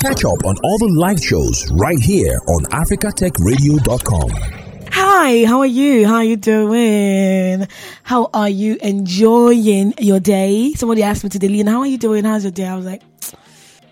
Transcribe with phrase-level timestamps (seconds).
[0.00, 4.30] Catch up on all the live shows right here on africatechradio.com.
[4.92, 6.06] Hi, how are you?
[6.06, 7.68] How are you doing?
[8.02, 10.72] How are you enjoying your day?
[10.72, 12.24] Somebody asked me today, Leon, how are you doing?
[12.24, 12.66] How's your day?
[12.66, 13.02] I was like,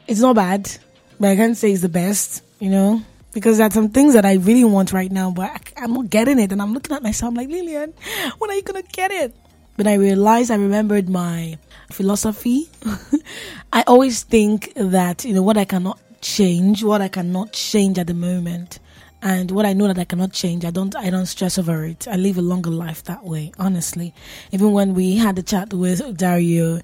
[0.07, 0.75] it's not bad,
[1.21, 3.03] but I can't say it's the best, you know?
[3.35, 6.39] Because there's some things that I really want right now, but I, am not getting
[6.39, 6.53] it.
[6.53, 7.93] And I'm looking at myself I'm like, Lillian,
[8.39, 9.37] when are you going to get it?
[9.77, 11.59] But I realized I remembered my
[11.91, 12.69] philosophy.
[13.73, 18.07] I always think that, you know, what I cannot change, what I cannot change at
[18.07, 18.79] the moment,
[19.21, 22.07] and what I know that I cannot change, I don't I don't stress over it.
[22.07, 24.15] I live a longer life that way, honestly.
[24.53, 26.81] Even when we had the chat with Dario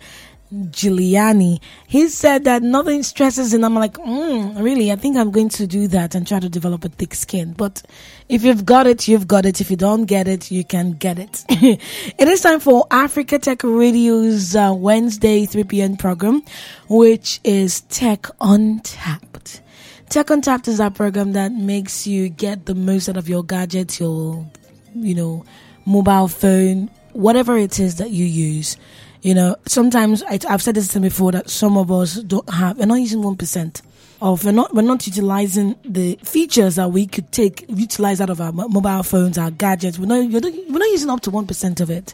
[0.54, 3.64] Giuliani, he said that nothing stresses him.
[3.64, 4.92] I'm like, mm, really?
[4.92, 7.54] I think I'm going to do that and try to develop a thick skin.
[7.54, 7.82] But
[8.28, 9.60] if you've got it, you've got it.
[9.60, 11.44] If you don't get it, you can get it.
[11.48, 15.96] it is time for Africa Tech Radio's uh, Wednesday 3 p.m.
[15.96, 16.42] program,
[16.88, 19.60] which is Tech Untapped.
[20.08, 23.98] Tech Untapped is that program that makes you get the most out of your gadgets,
[23.98, 24.46] your,
[24.94, 25.44] you know,
[25.84, 28.76] mobile phone, whatever it is that you use
[29.24, 32.84] you know, sometimes I, have said this before that some of us don't have, we're
[32.84, 33.82] not using 1%
[34.20, 38.42] of, we're not, we're not utilizing the features that we could take, utilize out of
[38.42, 39.98] our mobile phones, our gadgets.
[39.98, 42.12] We're not, we're not using up to 1% of it.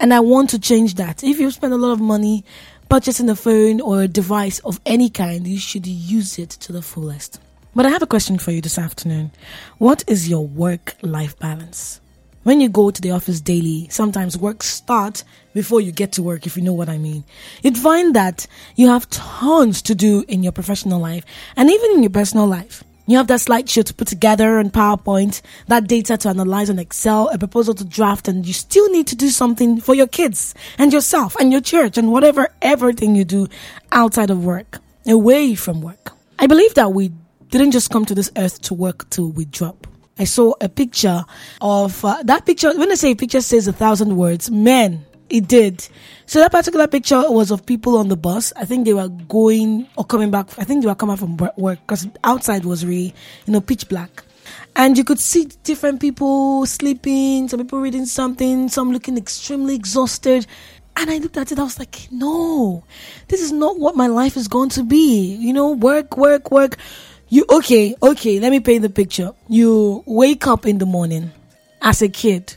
[0.00, 1.22] And I want to change that.
[1.22, 2.44] If you spend a lot of money
[2.88, 6.82] purchasing a phone or a device of any kind, you should use it to the
[6.82, 7.40] fullest.
[7.72, 9.30] But I have a question for you this afternoon.
[9.78, 12.00] What is your work life balance?
[12.48, 16.46] When you go to the office daily, sometimes work starts before you get to work,
[16.46, 17.24] if you know what I mean.
[17.62, 21.26] You'd find that you have tons to do in your professional life
[21.58, 22.82] and even in your personal life.
[23.06, 27.28] You have that slideshow to put together on PowerPoint, that data to analyze on Excel,
[27.28, 30.90] a proposal to draft, and you still need to do something for your kids and
[30.90, 33.46] yourself and your church and whatever everything you do
[33.92, 36.12] outside of work, away from work.
[36.38, 37.12] I believe that we
[37.50, 39.86] didn't just come to this earth to work till we drop.
[40.18, 41.24] I saw a picture
[41.60, 42.76] of uh, that picture.
[42.76, 45.86] When I say a picture says a thousand words, men, it did.
[46.26, 48.52] So that particular picture was of people on the bus.
[48.56, 50.58] I think they were going or coming back.
[50.58, 53.14] I think they were coming from work because outside was really,
[53.46, 54.24] you know, pitch black.
[54.76, 60.46] And you could see different people sleeping, some people reading something, some looking extremely exhausted.
[60.96, 62.82] And I looked at it, I was like, no,
[63.28, 65.34] this is not what my life is going to be.
[65.36, 66.76] You know, work, work, work.
[67.30, 69.32] You okay, okay, let me paint the picture.
[69.48, 71.30] You wake up in the morning
[71.82, 72.56] as a kid.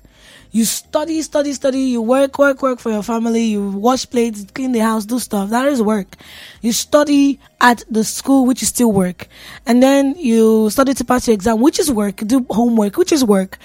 [0.53, 4.71] You study, study, study, you work, work, work for your family, you wash plates, clean
[4.71, 5.49] the house, do stuff.
[5.49, 6.15] That is work.
[6.61, 9.27] You study at the school, which is still work.
[9.65, 13.25] And then you study to pass your exam, which is work, do homework, which is
[13.25, 13.57] work.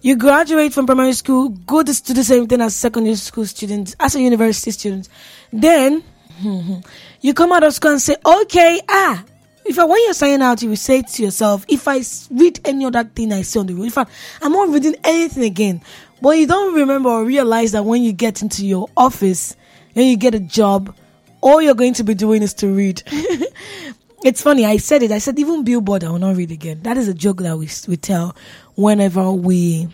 [0.00, 3.96] You graduate from primary school, go to do the same thing as secondary school students,
[4.00, 5.08] as a university student.
[5.50, 6.04] Then,
[7.20, 9.24] you come out of school and say, okay, ah,
[9.64, 12.84] if I, when you're signing out, you will say to yourself, if I read any
[12.84, 14.10] other thing I see on the road, in fact,
[14.42, 15.82] I'm not reading anything again.
[16.20, 19.56] But you don't remember or realize that when you get into your office,
[19.94, 20.94] when you get a job,
[21.40, 23.02] all you're going to be doing is to read.
[24.24, 25.10] it's funny, I said it.
[25.12, 26.80] I said, even Billboard, I will not read again.
[26.82, 28.36] That is a joke that we, we tell
[28.74, 29.88] whenever we,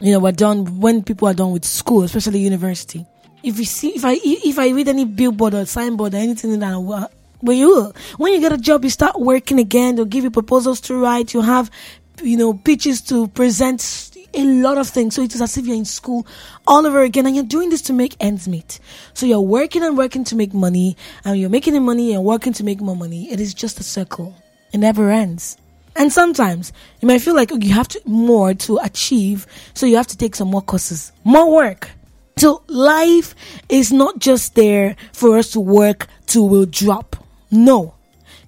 [0.00, 3.06] you know, we're done, when people are done with school, especially university.
[3.42, 7.08] If you see, if I, if I read any billboard or signboard or anything that
[7.42, 9.96] but you, when you get a job, you start working again.
[9.96, 11.34] They'll give you proposals to write.
[11.34, 11.70] You have,
[12.22, 14.12] you know, pitches to present.
[14.34, 15.14] A lot of things.
[15.14, 16.26] So it is as if you're in school
[16.66, 18.80] all over again, and you're doing this to make ends meet.
[19.14, 20.94] So you're working and working to make money,
[21.24, 23.30] and you're making the money and working to make more money.
[23.32, 24.34] It is just a circle.
[24.74, 25.56] It never ends.
[25.94, 29.96] And sometimes you might feel like oh, you have to more to achieve, so you
[29.96, 31.90] have to take some more courses, more work.
[32.36, 33.34] So life
[33.70, 37.16] is not just there for us to work till we'll drop.
[37.50, 37.94] No.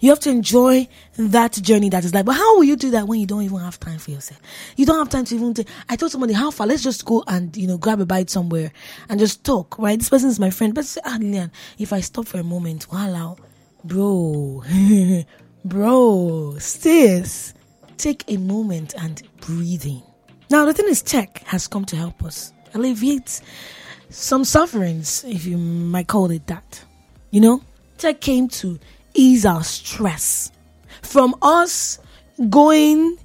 [0.00, 3.06] You have to enjoy that journey that is like, but how will you do that
[3.06, 4.40] when you don't even have time for yourself?
[4.76, 5.54] You don't have time to even.
[5.54, 6.66] Take, I told somebody, how far?
[6.66, 8.72] Let's just go and you know grab a bite somewhere
[9.08, 9.78] and just talk.
[9.78, 9.98] Right?
[9.98, 11.18] This person is my friend, but ah,
[11.78, 13.36] if I stop for a moment, wow,
[13.84, 14.62] bro,
[15.64, 17.54] bro, sis,
[17.96, 20.02] take a moment and breathe in.
[20.50, 23.40] Now the thing is, tech has come to help us alleviate
[24.10, 26.84] some sufferings, if you might call it that.
[27.30, 27.62] You know,
[28.20, 28.78] came to
[29.14, 30.50] ease our stress.
[31.02, 31.98] From us
[32.48, 33.18] going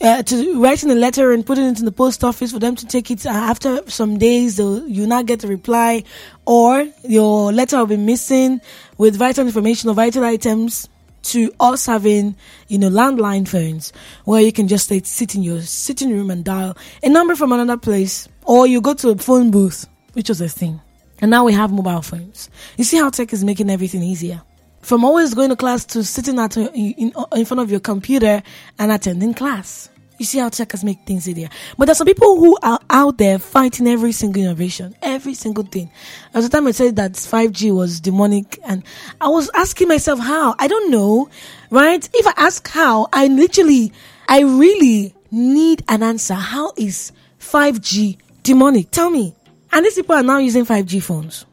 [0.00, 2.86] uh, to writing a letter and putting it in the post office for them to
[2.86, 6.04] take it uh, after some days, you not get a reply,
[6.46, 8.60] or your letter will be missing
[8.96, 10.88] with vital information or vital items.
[11.22, 12.36] To us having,
[12.68, 13.92] you know, landline phones
[14.24, 17.76] where you can just sit in your sitting room and dial a number from another
[17.76, 20.80] place, or you go to a phone booth, which was a thing.
[21.20, 22.50] And now we have mobile phones.
[22.76, 24.42] You see how tech is making everything easier.
[24.82, 27.70] From always going to class to sitting at uh, in, in, uh, in front of
[27.70, 28.42] your computer
[28.78, 29.90] and attending class.
[30.18, 31.48] You see how tech has made things easier.
[31.76, 35.90] But there's some people who are out there fighting every single innovation, every single thing.
[36.34, 38.82] At the time I said that 5G was demonic and
[39.20, 40.56] I was asking myself how.
[40.58, 41.28] I don't know,
[41.70, 42.08] right?
[42.12, 43.92] If I ask how, I literally,
[44.28, 46.34] I really need an answer.
[46.34, 48.90] How is 5G demonic?
[48.90, 49.36] Tell me.
[49.72, 51.44] And these people are now using 5G phones.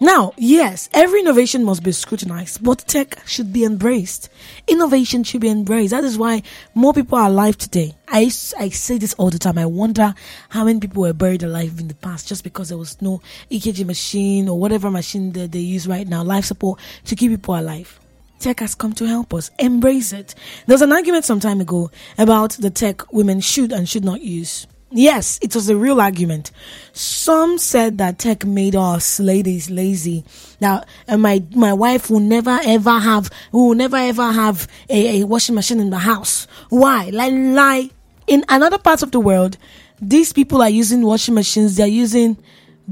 [0.00, 4.28] Now, yes, every innovation must be scrutinized, but tech should be embraced.
[4.66, 5.92] Innovation should be embraced.
[5.92, 6.42] That is why
[6.74, 7.94] more people are alive today.
[8.08, 8.24] I,
[8.58, 9.56] I say this all the time.
[9.56, 10.14] I wonder
[10.48, 13.86] how many people were buried alive in the past just because there was no EKG
[13.86, 17.98] machine or whatever machine that they use right now, life support to keep people alive.
[18.40, 19.50] Tech has come to help us.
[19.60, 20.34] Embrace it.
[20.66, 24.20] There was an argument some time ago about the tech women should and should not
[24.20, 24.66] use.
[24.96, 26.52] Yes, it was a real argument.
[26.92, 30.24] Some said that tech made us ladies lazy.
[30.60, 35.24] Now, and my my wife will never ever have will never ever have a, a
[35.24, 36.46] washing machine in the house.
[36.68, 37.10] Why?
[37.12, 37.90] Like lie.
[38.28, 39.58] In another parts of the world,
[40.00, 41.76] these people are using washing machines.
[41.76, 42.36] They're using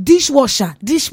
[0.02, 0.74] dishwasher.
[0.82, 1.08] Dish.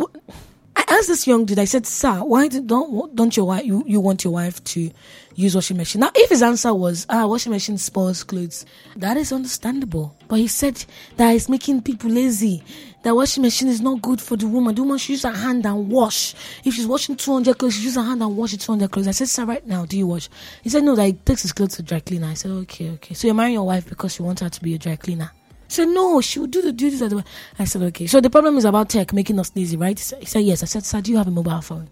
[0.79, 1.59] I asked this young dude.
[1.59, 4.89] I said, "Sir, why don't don't your wife you, you want your wife to
[5.35, 8.65] use washing machine?" Now, if his answer was, "Ah, washing machine spoils clothes,"
[8.95, 10.15] that is understandable.
[10.29, 10.85] But he said
[11.17, 12.63] that it's making people lazy.
[13.03, 14.73] That washing machine is not good for the woman.
[14.73, 16.33] The woman should use her hand and wash.
[16.63, 19.09] If she's washing 200 clothes, she use her hand and wash it 200 clothes.
[19.09, 20.29] I said, "Sir, right now, do you wash?"
[20.63, 23.13] He said, "No, that he takes his clothes to dry cleaner." I said, "Okay, okay.
[23.15, 25.31] So you're marrying your wife because you want her to be a dry cleaner."
[25.69, 27.23] Said, no, she would do the duties at the
[27.59, 28.07] I said, okay.
[28.07, 29.97] So the problem is about tech making us lazy, right?
[29.97, 30.63] He said, yes.
[30.63, 31.89] I said, sir, do you have a mobile phone?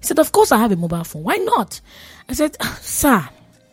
[0.00, 1.22] He said, of course I have a mobile phone.
[1.22, 1.80] Why not?
[2.28, 3.28] I said, sir,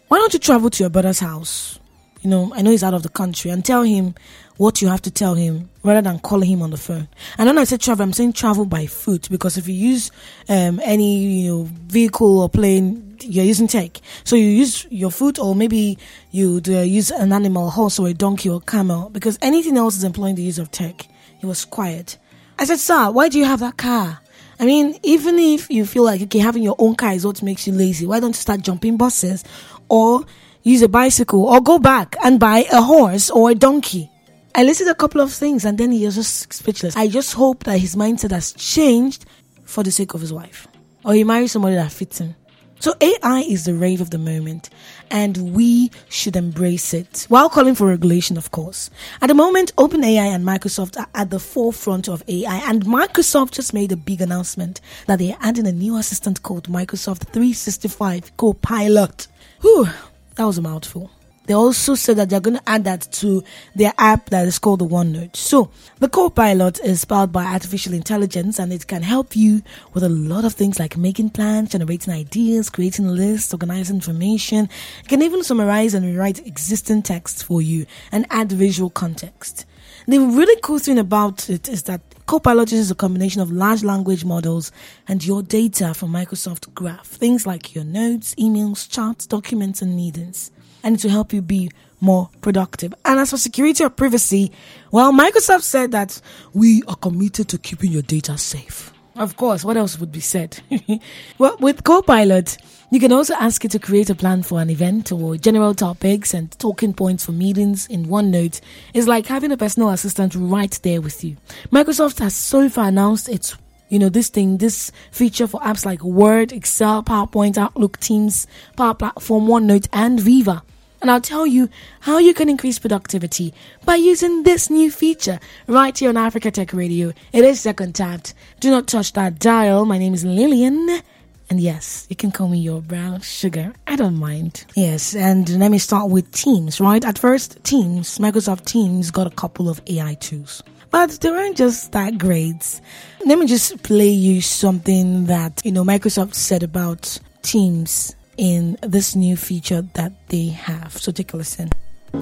[0.07, 1.79] why don't you travel to your brother's house?
[2.21, 4.13] You know, I know he's out of the country and tell him
[4.57, 7.07] what you have to tell him rather than calling him on the phone.
[7.37, 10.11] And when I say travel, I'm saying travel by foot because if you use
[10.49, 13.99] um, any you know vehicle or plane, you're using tech.
[14.23, 15.97] So you use your foot, or maybe
[16.31, 20.03] you uh, use an animal, horse or a donkey or camel, because anything else is
[20.03, 21.07] employing the use of tech.
[21.39, 22.17] He was quiet.
[22.59, 24.19] I said, "Sir, why do you have that car?"
[24.59, 27.67] I mean, even if you feel like okay, having your own car is what makes
[27.67, 29.43] you lazy, why don't you start jumping buses
[29.87, 30.25] or
[30.63, 34.09] use a bicycle or go back and buy a horse or a donkey?
[34.55, 36.97] I listed a couple of things and then he was just speechless.
[36.97, 39.25] I just hope that his mindset has changed
[39.65, 40.67] for the sake of his wife.
[41.05, 42.35] Or he marries somebody that fits him.
[42.79, 44.69] So AI is the rave of the moment
[45.09, 48.91] and we should embrace it while calling for regulation, of course.
[49.21, 53.73] At the moment, OpenAI and Microsoft are at the forefront of AI and Microsoft just
[53.73, 59.27] made a big announcement that they're adding a new assistant called Microsoft 365 Copilot.
[59.61, 59.87] Whew,
[60.35, 61.09] that was a mouthful.
[61.47, 63.41] They also said that they're going to add that to
[63.73, 65.35] their app that is called the OneNote.
[65.37, 69.63] So the Copilot is powered by artificial intelligence and it can help you
[69.93, 74.69] with a lot of things like making plans, generating ideas, creating lists, organizing information.
[74.99, 79.65] It can even summarize and rewrite existing texts for you and add visual context.
[80.05, 84.25] The really cool thing about it is that Copilot uses a combination of large language
[84.25, 84.73] models
[85.07, 90.51] and your data from Microsoft Graph, things like your notes, emails, charts, documents, and meetings
[90.83, 91.69] and to help you be
[91.99, 92.93] more productive.
[93.05, 94.51] And as for security or privacy,
[94.91, 96.21] well, Microsoft said that
[96.53, 98.93] we are committed to keeping your data safe.
[99.15, 100.59] Of course, what else would be said?
[101.39, 102.57] well, with Copilot,
[102.91, 106.35] you can also ask it to create a plan for an event or general topics
[106.35, 108.61] and talking points for meetings in OneNote.
[108.93, 111.35] It's like having a personal assistant right there with you.
[111.71, 113.57] Microsoft has so far announced its
[113.89, 118.93] you know, this thing, this feature for apps like Word, Excel, PowerPoint, Outlook, Teams, Power
[118.93, 120.61] Platform, OneNote, and Viva.
[121.01, 121.69] And I'll tell you
[122.01, 123.53] how you can increase productivity
[123.85, 127.13] by using this new feature right here on Africa Tech Radio.
[127.31, 128.33] It is Tech Untapped.
[128.59, 129.85] Do not touch that dial.
[129.85, 131.01] My name is Lillian.
[131.49, 133.73] And yes, you can call me your brown sugar.
[133.85, 134.65] I don't mind.
[134.75, 137.05] Yes, and let me start with Teams, right?
[137.05, 140.61] At first, Teams, Microsoft Teams got a couple of AI tools.
[140.89, 142.81] But they weren't just that great.
[143.25, 149.15] Let me just play you something that, you know, Microsoft said about Teams in this
[149.15, 150.97] new feature that they have.
[150.97, 151.69] So take a listen.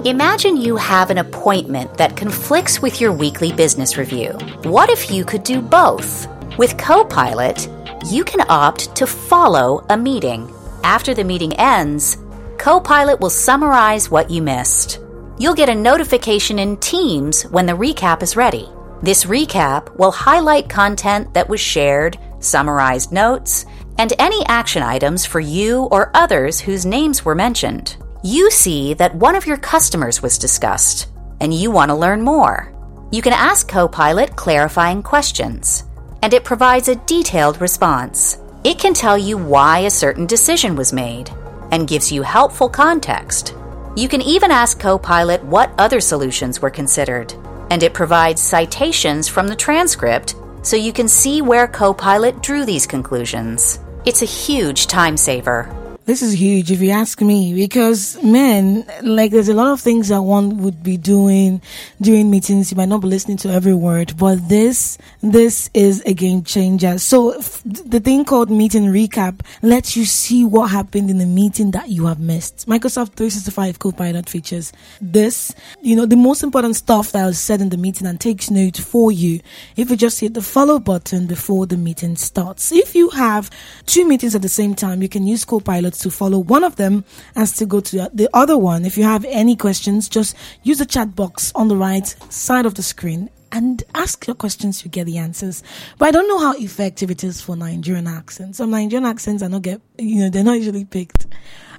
[0.04, 4.32] Imagine you have an appointment that conflicts with your weekly business review.
[4.64, 6.26] What if you could do both?
[6.58, 7.68] With Copilot,
[8.10, 10.50] you can opt to follow a meeting.
[10.82, 12.18] After the meeting ends,
[12.58, 15.00] Copilot will summarize what you missed.
[15.38, 18.68] You'll get a notification in Teams when the recap is ready.
[19.02, 23.66] This recap will highlight content that was shared, summarized notes,
[23.98, 27.96] and any action items for you or others whose names were mentioned.
[28.22, 31.08] You see that one of your customers was discussed,
[31.40, 32.72] and you want to learn more.
[33.12, 35.84] You can ask Copilot clarifying questions,
[36.22, 38.38] and it provides a detailed response.
[38.64, 41.30] It can tell you why a certain decision was made
[41.70, 43.54] and gives you helpful context.
[43.96, 47.32] You can even ask Copilot what other solutions were considered,
[47.70, 52.86] and it provides citations from the transcript so you can see where Copilot drew these
[52.86, 53.78] conclusions.
[54.06, 55.85] It's a huge time saver.
[56.06, 60.06] This is huge if you ask me because man, like there's a lot of things
[60.06, 61.60] that one would be doing
[62.00, 62.70] during meetings.
[62.70, 66.98] You might not be listening to every word, but this, this is a game changer.
[66.98, 71.88] So the thing called meeting recap lets you see what happened in the meeting that
[71.88, 72.68] you have missed.
[72.68, 77.70] Microsoft 365 Copilot features this, you know, the most important stuff that was said in
[77.70, 79.40] the meeting and takes note for you.
[79.74, 82.70] If you just hit the follow button before the meeting starts.
[82.70, 83.50] If you have
[83.86, 87.04] two meetings at the same time, you can use Copilot to follow one of them
[87.34, 88.84] and still go to the other one.
[88.84, 92.74] If you have any questions, just use the chat box on the right side of
[92.74, 95.62] the screen and ask your questions to get the answers.
[95.98, 98.58] But I don't know how effective it is for Nigerian accents.
[98.58, 101.26] Some Nigerian accents are not get, you know, they're not usually picked.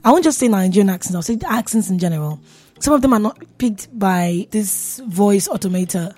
[0.04, 2.40] I won't just say Nigerian accents, I'll say accents in general.
[2.80, 6.16] Some of them are not picked by this voice automator.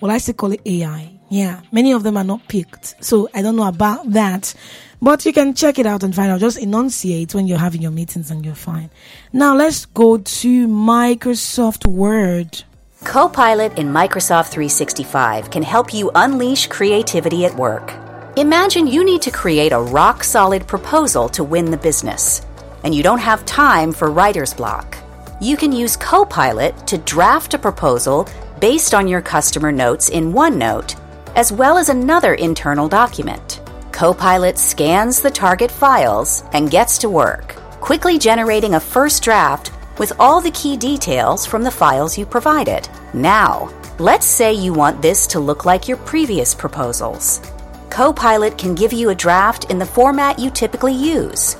[0.00, 1.18] Well, I still call it AI.
[1.30, 3.04] Yeah, many of them are not picked.
[3.04, 4.54] So I don't know about that.
[5.00, 6.40] But you can check it out and find out.
[6.40, 8.90] Just enunciate when you're having your meetings and you're fine.
[9.32, 12.64] Now let's go to Microsoft Word.
[13.04, 17.94] Copilot in Microsoft 365 can help you unleash creativity at work.
[18.36, 22.42] Imagine you need to create a rock solid proposal to win the business,
[22.82, 24.98] and you don't have time for writer's block.
[25.40, 28.28] You can use Copilot to draft a proposal
[28.60, 31.00] based on your customer notes in OneNote,
[31.36, 33.47] as well as another internal document.
[33.98, 40.12] Copilot scans the target files and gets to work, quickly generating a first draft with
[40.20, 42.88] all the key details from the files you provided.
[43.12, 47.40] Now, let's say you want this to look like your previous proposals.
[47.90, 51.56] Copilot can give you a draft in the format you typically use.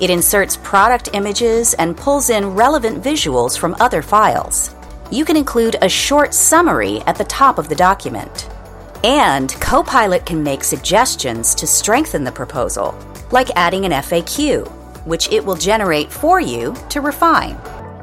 [0.00, 4.74] It inserts product images and pulls in relevant visuals from other files.
[5.10, 8.48] You can include a short summary at the top of the document.
[9.04, 12.96] And Copilot can make suggestions to strengthen the proposal,
[13.32, 14.68] like adding an FAQ,
[15.06, 17.58] which it will generate for you to refine.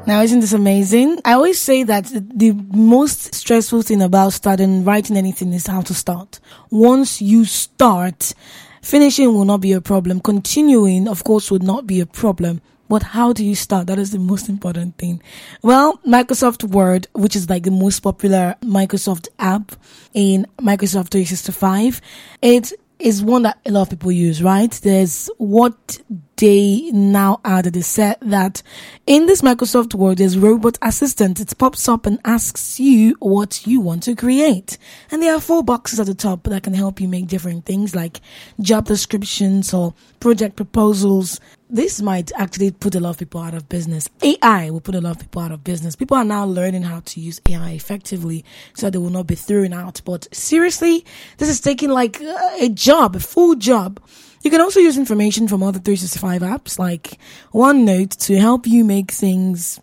[0.06, 1.20] Now, isn't this amazing?
[1.24, 5.94] I always say that the most stressful thing about starting writing anything is how to
[5.94, 6.38] start.
[6.70, 8.34] Once you start,
[8.82, 10.20] finishing will not be a problem.
[10.20, 12.60] Continuing, of course, would not be a problem.
[12.90, 13.86] But how do you start?
[13.86, 15.22] That is the most important thing.
[15.62, 19.70] Well, Microsoft Word, which is like the most popular Microsoft app
[20.12, 22.00] in Microsoft 365,
[22.42, 24.72] it is one that a lot of people use, right?
[24.72, 26.00] There's what
[26.40, 28.62] they now added is said that
[29.06, 31.38] in this Microsoft Word, there's robot assistant.
[31.38, 34.78] It pops up and asks you what you want to create.
[35.10, 37.94] And there are four boxes at the top that can help you make different things
[37.94, 38.20] like
[38.58, 41.40] job descriptions or project proposals.
[41.68, 44.08] This might actually put a lot of people out of business.
[44.22, 45.94] AI will put a lot of people out of business.
[45.94, 49.74] People are now learning how to use AI effectively so they will not be thrown
[49.74, 50.00] out.
[50.06, 51.04] But seriously,
[51.36, 52.18] this is taking like
[52.58, 54.00] a job, a full job.
[54.42, 57.18] You can also use information from other 365 apps like
[57.52, 59.80] OneNote to help you make things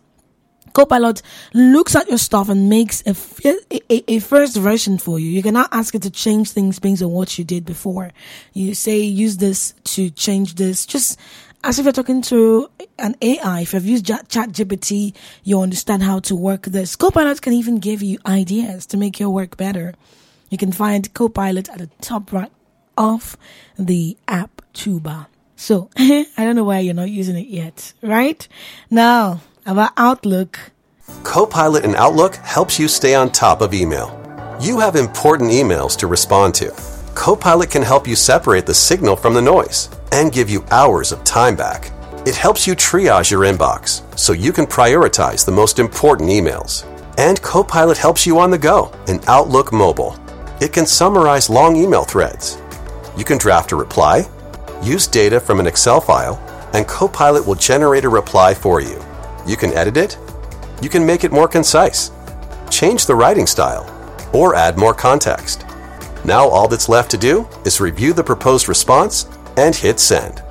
[0.78, 1.24] Copilot
[1.56, 3.16] looks at your stuff and makes a,
[3.90, 5.28] a, first version for you.
[5.28, 8.12] You cannot ask it to change things based on what you did before.
[8.54, 10.86] You say, use this to change this.
[10.86, 11.18] Just
[11.64, 13.62] as if you're talking to an AI.
[13.62, 16.96] If you've used ChatGPT, you understand how to work this.
[16.96, 19.96] Copilot can even give you ideas to make your work better.
[20.52, 22.52] You can find Copilot at the top right
[22.98, 23.38] of
[23.78, 25.28] the app toolbar.
[25.56, 28.48] So, I don't know why you're not using it yet, right?
[28.90, 30.72] Now, about Outlook.
[31.24, 34.14] Copilot in Outlook helps you stay on top of email.
[34.62, 36.74] You have important emails to respond to.
[37.16, 41.24] Copilot can help you separate the signal from the noise and give you hours of
[41.24, 41.92] time back.
[42.28, 46.86] It helps you triage your inbox so you can prioritize the most important emails.
[47.18, 50.16] And Copilot helps you on the go in Outlook Mobile.
[50.62, 52.62] It can summarize long email threads.
[53.18, 54.30] You can draft a reply,
[54.84, 56.40] use data from an Excel file,
[56.74, 59.04] and Copilot will generate a reply for you.
[59.48, 60.18] You can edit it,
[60.82, 62.12] you can make it more concise,
[62.70, 63.86] change the writing style,
[64.34, 65.66] or add more context.
[66.26, 70.44] Now all that's left to do is review the proposed response and hit send.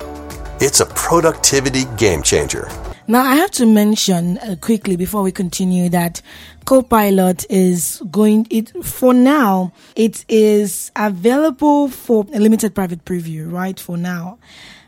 [0.60, 2.68] It's a productivity game changer.
[3.08, 6.20] Now, I have to mention uh, quickly before we continue that
[6.64, 9.72] Copilot is going it for now.
[9.94, 13.78] It is available for a limited private preview, right?
[13.78, 14.38] For now,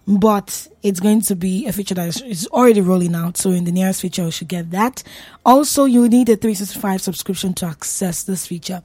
[0.09, 3.37] but it's going to be a feature that is, is already rolling out.
[3.37, 5.05] So in the nearest future, you should get that.
[5.47, 8.83] Also, you need a 365 subscription to access this feature.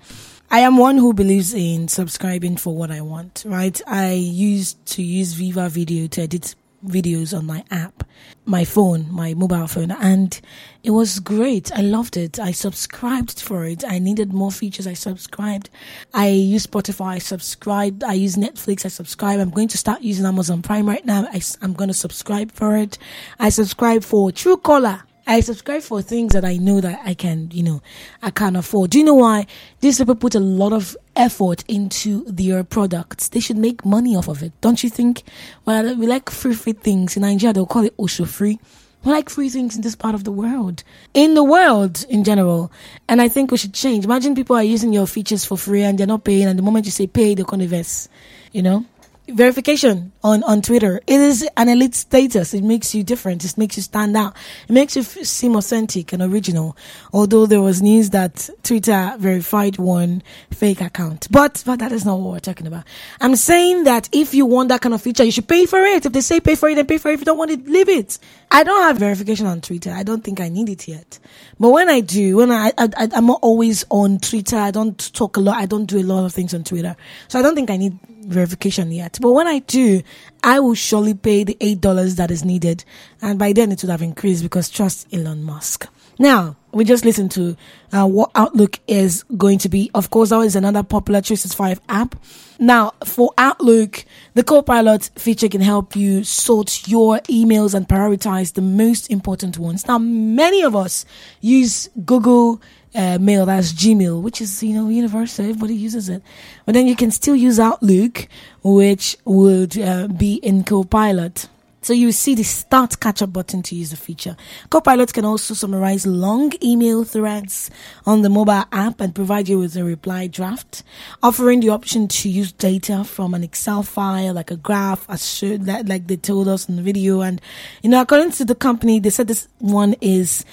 [0.51, 3.81] I am one who believes in subscribing for what I want, right?
[3.87, 6.53] I used to use Viva Video to edit
[6.85, 8.03] videos on my app,
[8.45, 10.39] my phone, my mobile phone, and
[10.83, 11.71] it was great.
[11.71, 12.39] I loved it.
[12.39, 13.83] I subscribed for it.
[13.87, 14.87] I needed more features.
[14.87, 15.69] I subscribed.
[16.13, 17.07] I use Spotify.
[17.07, 18.03] I subscribed.
[18.03, 18.85] I use Netflix.
[18.85, 19.39] I subscribe.
[19.39, 21.27] I'm going to start using Amazon Prime right now.
[21.31, 22.97] I, am going to subscribe for it.
[23.39, 25.03] I subscribe for Truecaller.
[25.25, 27.81] I subscribe for things that I know that I can, you know,
[28.21, 28.91] I can afford.
[28.91, 29.47] Do you know why?
[29.79, 33.29] These people put a lot of effort into their products.
[33.29, 35.23] They should make money off of it, don't you think?
[35.65, 37.53] Well, we like free free things in Nigeria.
[37.53, 38.59] They'll call it Osho free.
[39.03, 42.71] We like free things in this part of the world, in the world in general.
[43.09, 44.05] And I think we should change.
[44.05, 46.47] Imagine people are using your features for free and they're not paying.
[46.47, 48.09] And the moment you say pay, to invest.
[48.53, 48.85] You know
[49.27, 51.01] verification on, on Twitter.
[51.07, 52.53] It is an elite status.
[52.53, 53.45] It makes you different.
[53.45, 54.35] It makes you stand out.
[54.67, 56.75] It makes you seem authentic and original.
[57.13, 61.27] Although there was news that Twitter verified one fake account.
[61.31, 62.85] But, but that is not what we're talking about.
[63.21, 66.05] I'm saying that if you want that kind of feature, you should pay for it.
[66.05, 67.15] If they say pay for it, then pay for it.
[67.15, 68.19] If you don't want it, leave it.
[68.51, 69.91] I don't have verification on Twitter.
[69.91, 71.19] I don't think I need it yet.
[71.59, 74.57] But when I do, when I, I, I I'm not always on Twitter.
[74.57, 75.57] I don't talk a lot.
[75.57, 76.95] I don't do a lot of things on Twitter.
[77.27, 79.17] So I don't think I need verification yet.
[79.21, 80.01] But when I do,
[80.43, 82.83] I will surely pay the $8 that is needed.
[83.21, 85.87] And by then it would have increased because trust Elon Musk.
[86.19, 87.55] Now, we just listened to
[87.91, 89.91] uh, what Outlook is going to be.
[89.93, 92.15] Of course, that is another popular 365 app.
[92.59, 98.61] Now, for Outlook, the Copilot feature can help you sort your emails and prioritize the
[98.61, 99.87] most important ones.
[99.87, 101.05] Now, many of us
[101.41, 102.61] use Google
[102.95, 105.45] uh, mail that's Gmail, which is you know universal.
[105.45, 106.21] Everybody uses it,
[106.65, 108.27] but then you can still use Outlook,
[108.63, 111.49] which would uh, be in Copilot.
[111.83, 114.37] So you see the start catch up button to use the feature.
[114.69, 117.69] Copilot can also summarize long email threads
[118.05, 120.83] on the mobile app and provide you with a reply draft,
[121.21, 125.67] offering the option to use data from an Excel file like a graph, as should,
[125.67, 127.19] like they told us in the video.
[127.19, 127.41] And
[127.81, 130.45] you know, according to the company, they said this one is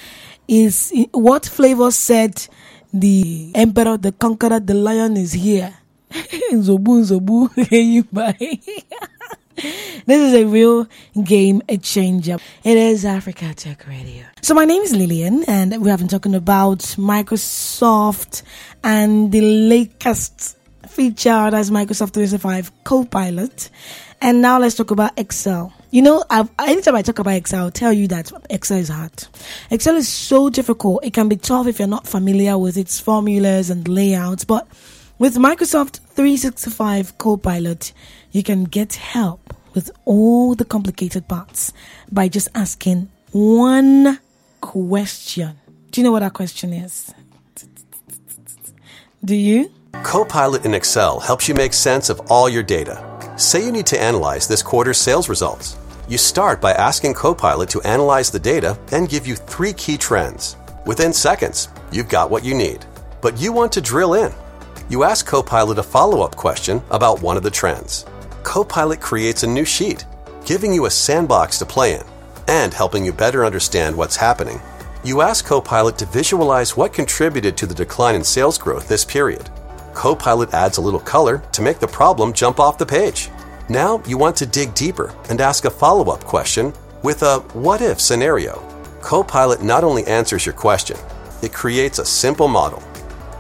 [0.49, 2.45] is what Flavour said
[2.93, 5.73] the emperor, the conqueror, the lion is here.
[6.11, 8.37] Zobu, Zobu, you buy.
[10.07, 10.87] this is a real
[11.23, 12.39] game changer.
[12.65, 14.25] It is Africa Tech Radio.
[14.41, 18.43] So my name is Lillian and we have been talking about Microsoft
[18.83, 20.57] and the latest
[20.89, 23.71] feature that's Microsoft 365 Copilot.
[24.23, 25.75] And now let's talk about Excel.
[25.91, 29.13] You know, I've, anytime I talk about Excel, I'll tell you that Excel is hard.
[29.71, 31.05] Excel is so difficult.
[31.05, 34.45] It can be tough if you're not familiar with its formulas and layouts.
[34.45, 34.67] But
[35.19, 37.93] with Microsoft 365 Copilot,
[38.33, 41.73] you can get help with all the complicated parts
[42.11, 44.19] by just asking one
[44.61, 45.59] question.
[45.91, 47.13] Do you know what that question is?
[49.25, 49.71] Do you?
[50.03, 53.05] Copilot in Excel helps you make sense of all your data.
[53.37, 55.77] Say you need to analyze this quarter's sales results.
[56.09, 60.57] You start by asking Copilot to analyze the data and give you three key trends.
[60.87, 62.85] Within seconds, you've got what you need.
[63.21, 64.33] But you want to drill in.
[64.89, 68.07] You ask Copilot a follow up question about one of the trends.
[68.43, 70.05] Copilot creates a new sheet,
[70.45, 72.05] giving you a sandbox to play in
[72.49, 74.61] and helping you better understand what's happening.
[75.05, 79.49] You ask Copilot to visualize what contributed to the decline in sales growth this period.
[79.95, 83.31] Copilot adds a little color to make the problem jump off the page.
[83.69, 86.73] Now you want to dig deeper and ask a follow up question
[87.03, 88.63] with a what if scenario.
[89.01, 90.97] Copilot not only answers your question,
[91.43, 92.83] it creates a simple model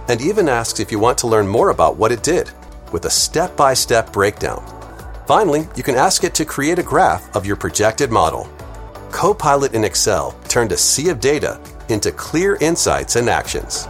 [0.08, 2.50] and even asks if you want to learn more about what it did
[2.92, 4.79] with a step by step breakdown.
[5.30, 8.48] Finally, you can ask it to create a graph of your projected model.
[9.12, 13.86] Copilot in Excel turned a sea of data into clear insights and actions.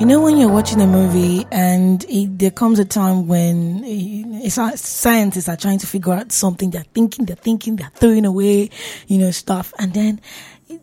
[0.00, 3.84] You know, when you're watching a movie and it, there comes a time when
[4.44, 8.70] uh, scientists are trying to figure out something, they're thinking, they're thinking, they're throwing away,
[9.06, 9.72] you know, stuff.
[9.78, 10.20] And then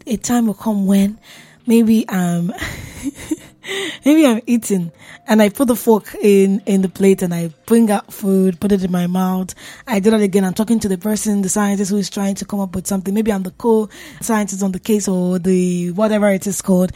[0.07, 1.19] a time will come when
[1.67, 2.53] maybe um
[4.06, 4.91] maybe I'm eating
[5.28, 8.71] and I put the fork in in the plate and I bring out food, put
[8.71, 9.54] it in my mouth.
[9.88, 10.43] I do that again.
[10.45, 13.13] I'm talking to the person, the scientist who is trying to come up with something.
[13.13, 16.91] Maybe I'm the co-scientist on the case or the whatever it is called.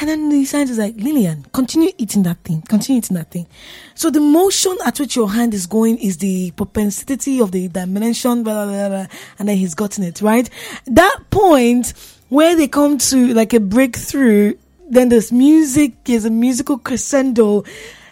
[0.00, 2.62] And then the scientist is like, Lillian, continue eating that thing.
[2.62, 3.46] Continue eating that thing.
[3.94, 8.42] So the motion at which your hand is going is the propensity of the dimension,
[8.42, 9.06] blah, blah, blah,
[9.38, 10.48] and then he's gotten it, right?
[10.86, 11.92] That point
[12.28, 14.54] where they come to like a breakthrough,
[14.92, 17.64] then this music is a musical crescendo.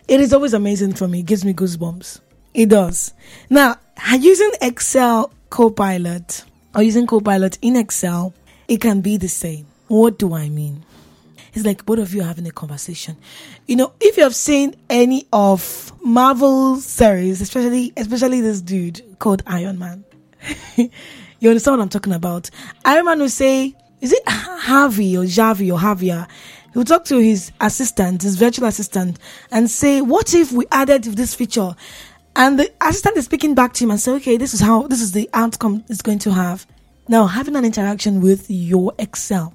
[0.08, 1.20] It is always amazing for me.
[1.20, 2.20] It gives me goosebumps.
[2.54, 3.12] It does.
[3.50, 3.76] Now,
[4.18, 6.42] using Excel Copilot
[6.74, 8.32] or using Copilot in Excel,
[8.66, 9.66] it can be the same.
[9.88, 10.82] What do I mean?
[11.52, 13.18] It's like both of you having a conversation.
[13.66, 19.42] You know, if you have seen any of Marvel series, especially especially this dude called
[19.46, 20.02] Iron Man,
[20.76, 22.48] you understand what I'm talking about.
[22.86, 26.26] Iron Man will say, "Is it Harvey or Javi or Javier?"
[26.72, 29.18] He'll talk to his assistant, his virtual assistant,
[29.50, 31.74] and say, "What if we added this feature?"
[32.36, 35.00] And the assistant is speaking back to him and say, "Okay, this is how this
[35.00, 36.66] is the outcome it's going to have."
[37.08, 39.52] Now, having an interaction with your Excel,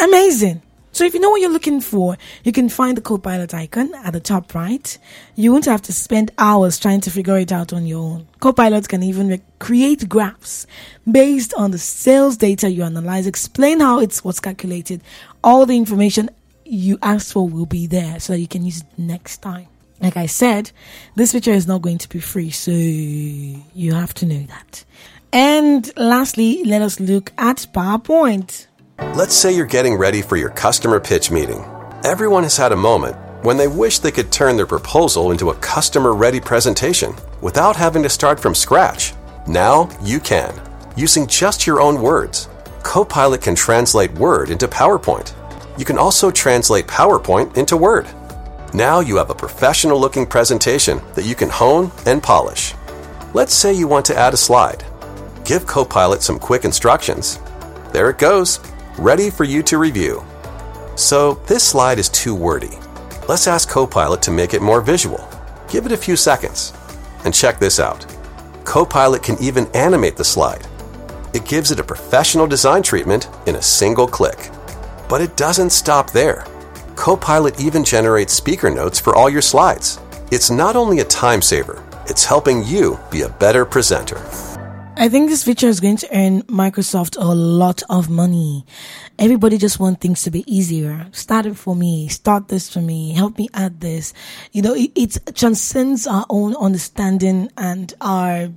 [0.00, 0.62] amazing.
[0.94, 4.12] So if you know what you're looking for, you can find the Copilot icon at
[4.12, 4.98] the top right.
[5.34, 8.28] You won't have to spend hours trying to figure it out on your own.
[8.40, 10.66] Copilot can even re- create graphs
[11.10, 15.00] based on the sales data you analyze, explain how it's what's calculated.
[15.42, 16.28] All the information
[16.72, 19.66] you asked for will be there so that you can use it next time.
[20.00, 20.72] Like I said,
[21.14, 24.84] this feature is not going to be free, so you have to know that.
[25.32, 28.68] And lastly, let us look at PowerPoint.
[29.14, 31.62] Let's say you're getting ready for your customer pitch meeting.
[32.04, 35.54] Everyone has had a moment when they wish they could turn their proposal into a
[35.56, 39.12] customer ready presentation without having to start from scratch.
[39.46, 40.58] Now you can,
[40.96, 42.48] using just your own words.
[42.82, 45.34] Copilot can translate Word into PowerPoint.
[45.78, 48.06] You can also translate PowerPoint into Word.
[48.74, 52.74] Now you have a professional looking presentation that you can hone and polish.
[53.34, 54.84] Let's say you want to add a slide.
[55.44, 57.38] Give Copilot some quick instructions.
[57.92, 58.60] There it goes
[58.98, 60.22] ready for you to review.
[60.96, 62.78] So, this slide is too wordy.
[63.28, 65.26] Let's ask Copilot to make it more visual.
[65.68, 66.72] Give it a few seconds.
[67.24, 68.06] And check this out
[68.64, 70.66] Copilot can even animate the slide.
[71.34, 74.50] It gives it a professional design treatment in a single click.
[75.12, 76.46] But it doesn't stop there.
[76.96, 80.00] Copilot even generates speaker notes for all your slides.
[80.30, 84.16] It's not only a time saver, it's helping you be a better presenter.
[84.96, 88.64] I think this feature is going to earn Microsoft a lot of money.
[89.18, 91.06] Everybody just wants things to be easier.
[91.12, 92.08] Start it for me.
[92.08, 93.12] Start this for me.
[93.12, 94.14] Help me add this.
[94.52, 98.48] You know, it, it transcends our own understanding and our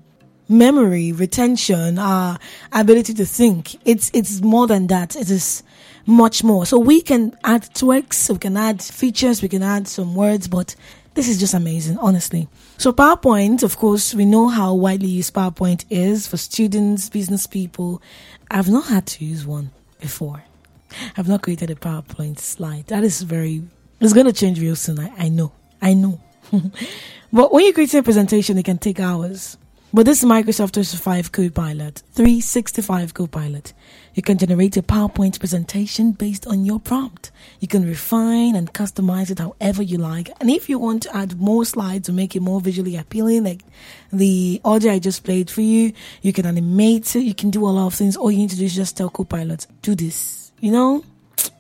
[0.48, 2.40] memory, retention, our
[2.72, 3.76] ability to think.
[3.88, 5.16] It's, it's more than that.
[5.16, 5.64] It is
[6.06, 6.66] much more.
[6.66, 10.76] So we can add tweaks, we can add features, we can add some words, but
[11.16, 12.48] this is just amazing, honestly.
[12.78, 18.02] So PowerPoint, of course, we know how widely used PowerPoint is for students, business people.
[18.52, 20.44] I've not had to use one before.
[21.18, 22.88] I've not created a PowerPoint slide.
[22.88, 23.64] That is very,
[24.00, 25.00] it's going to change real soon.
[25.00, 25.52] I, I know.
[25.82, 26.20] I know.
[27.34, 29.58] but when you create a presentation, it can take hours.
[29.96, 33.72] But this is Microsoft 365 Copilot, 365 Copilot.
[34.14, 37.32] You can generate a PowerPoint presentation based on your prompt.
[37.62, 40.32] You can refine and customize it however you like.
[40.42, 43.62] And if you want to add more slides to make it more visually appealing, like
[44.12, 47.72] the audio I just played for you, you can animate it, you can do a
[47.72, 48.18] lot of things.
[48.18, 50.52] All you need to do is just tell Copilot, do this.
[50.60, 51.06] You know?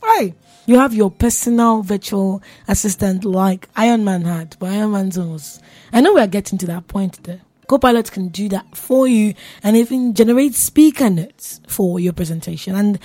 [0.03, 0.33] Right.
[0.65, 5.61] You have your personal virtual assistant like Iron Man had, but Iron Man's was.
[5.93, 7.39] I know we are getting to that point there.
[7.67, 12.75] Copilot can do that for you and even generate speaker notes for your presentation.
[12.75, 12.99] And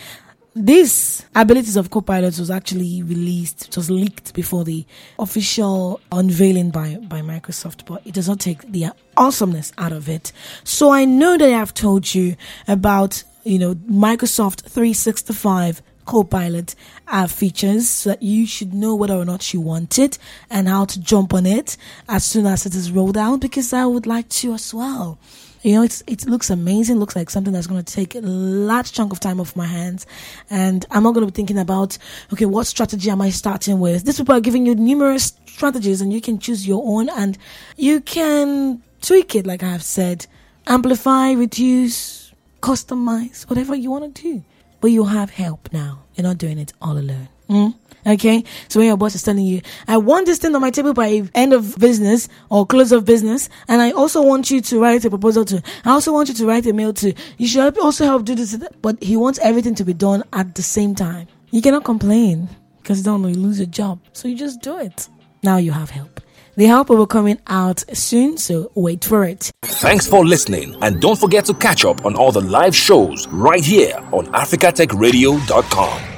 [0.54, 4.84] this abilities of Copilot was actually released, was leaked before the
[5.18, 10.32] official unveiling by, by Microsoft, but it does not take the awesomeness out of it.
[10.64, 16.74] So I know that I have told you about, you know, Microsoft 365 Copilot
[17.06, 20.84] uh, features so that you should know whether or not you want it and how
[20.84, 21.76] to jump on it
[22.08, 25.18] as soon as it is rolled out because I would like to as well.
[25.62, 26.98] You know, it's, it looks amazing.
[26.98, 30.06] Looks like something that's going to take a large chunk of time off my hands.
[30.48, 31.98] And I'm not going to be thinking about,
[32.32, 34.04] okay, what strategy am I starting with?
[34.04, 37.36] These people are giving you numerous strategies and you can choose your own and
[37.76, 40.26] you can tweak it, like I have said,
[40.66, 42.32] amplify, reduce,
[42.62, 44.44] customize, whatever you want to do
[44.80, 46.04] but you have help now.
[46.14, 47.28] You're not doing it all alone.
[47.48, 47.74] Mm?
[48.06, 48.44] Okay.
[48.68, 51.22] So when your boss is telling you, I want this thing on my table by
[51.34, 55.10] end of business or close of business, and I also want you to write a
[55.10, 58.24] proposal to, I also want you to write a mail to, you should also help
[58.24, 61.26] do this, but he wants everything to be done at the same time.
[61.50, 64.00] You cannot complain because you don't know you lose your job.
[64.12, 65.08] So you just do it.
[65.42, 66.19] Now you have help.
[66.56, 69.50] The help will be coming out soon, so wait for it.
[69.62, 73.64] Thanks for listening, and don't forget to catch up on all the live shows right
[73.64, 76.09] here on africatechradio.com.